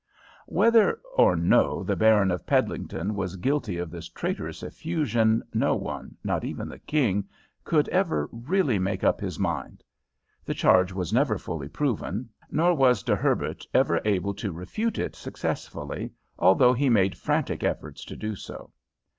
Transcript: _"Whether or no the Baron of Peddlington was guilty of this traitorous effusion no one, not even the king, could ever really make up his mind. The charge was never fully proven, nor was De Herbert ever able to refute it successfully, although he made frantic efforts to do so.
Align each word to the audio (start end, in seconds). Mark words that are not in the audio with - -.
_"Whether 0.47 0.95
or 1.15 1.35
no 1.35 1.83
the 1.83 1.95
Baron 1.95 2.31
of 2.31 2.47
Peddlington 2.47 3.13
was 3.13 3.35
guilty 3.35 3.77
of 3.77 3.91
this 3.91 4.09
traitorous 4.09 4.63
effusion 4.63 5.43
no 5.53 5.75
one, 5.75 6.17
not 6.23 6.43
even 6.43 6.67
the 6.67 6.79
king, 6.79 7.29
could 7.63 7.87
ever 7.89 8.27
really 8.31 8.79
make 8.79 9.03
up 9.03 9.21
his 9.21 9.37
mind. 9.37 9.83
The 10.43 10.55
charge 10.55 10.91
was 10.91 11.13
never 11.13 11.37
fully 11.37 11.69
proven, 11.69 12.29
nor 12.49 12.73
was 12.73 13.03
De 13.03 13.15
Herbert 13.15 13.63
ever 13.75 14.01
able 14.03 14.33
to 14.33 14.51
refute 14.51 14.97
it 14.97 15.15
successfully, 15.15 16.09
although 16.39 16.73
he 16.73 16.89
made 16.89 17.15
frantic 17.15 17.63
efforts 17.63 18.03
to 18.05 18.15
do 18.15 18.35
so. 18.35 18.71